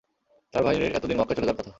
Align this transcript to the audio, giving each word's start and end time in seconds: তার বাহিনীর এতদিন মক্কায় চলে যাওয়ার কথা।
তার 0.53 0.63
বাহিনীর 0.63 0.95
এতদিন 0.95 1.17
মক্কায় 1.17 1.35
চলে 1.35 1.45
যাওয়ার 1.45 1.59
কথা। 1.59 1.69